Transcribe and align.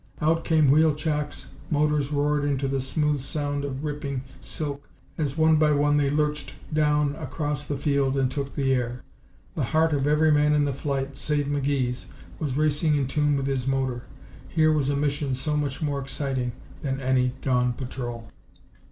Out 0.19 0.43
came 0.43 0.71
wheel 0.71 0.95
chocks, 0.95 1.45
motors 1.69 2.11
roared 2.11 2.43
into 2.43 2.67
the 2.67 2.81
smooth 2.81 3.19
sound 3.21 3.63
of 3.63 3.83
ripping 3.83 4.23
silk 4.39 4.81
as 5.15 5.37
one 5.37 5.57
by 5.57 5.71
one 5.73 5.97
they 5.97 6.09
lurched 6.09 6.55
down 6.73 7.15
across 7.17 7.65
the 7.65 7.77
field 7.77 8.17
and 8.17 8.31
took 8.31 8.55
the 8.55 8.73
air. 8.73 9.03
The 9.53 9.65
heart 9.77 9.93
of 9.93 10.07
every 10.07 10.31
man 10.31 10.55
in 10.55 10.65
the 10.65 10.73
flight, 10.73 11.17
save 11.17 11.45
McGee's, 11.45 12.07
was 12.39 12.57
racing 12.57 12.95
in 12.95 13.05
tune 13.05 13.37
with 13.37 13.45
his 13.45 13.67
motor. 13.67 14.05
Here 14.49 14.71
was 14.73 14.89
a 14.89 14.95
mission 14.95 15.35
so 15.35 15.55
much 15.55 15.83
more 15.83 15.99
exciting 15.99 16.53
than 16.81 16.99
any 16.99 17.33
dawn 17.43 17.73
patrol. 17.73 18.31